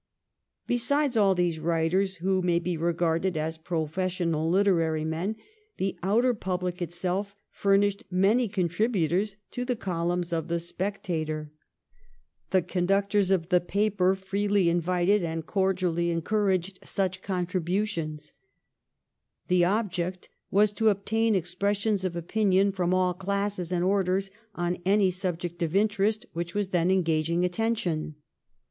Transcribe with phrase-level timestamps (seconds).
[0.65, 5.35] Besides all these writers, who may be regarded as professional literary men,
[5.77, 11.51] the outer public itself furnished many contributors to the columns of' The Spectator.'
[12.49, 15.15] The conductors of the paper freely 1711 LETTERS FROM THE OUTER WORLD.
[15.21, 18.33] 175 invited and cordially encouraged such contributions.
[19.49, 25.11] The object was to obtain expressions of opinion from all classes and orders on any
[25.11, 28.15] subject of interest which was then engaging attention.